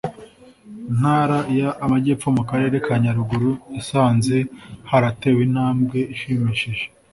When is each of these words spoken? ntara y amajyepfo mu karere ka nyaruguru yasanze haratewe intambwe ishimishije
ntara 0.99 1.37
y 1.57 1.61
amajyepfo 1.85 2.27
mu 2.37 2.43
karere 2.49 2.75
ka 2.85 2.93
nyaruguru 3.03 3.51
yasanze 3.75 4.35
haratewe 4.89 5.39
intambwe 5.47 5.99
ishimishije 6.13 6.85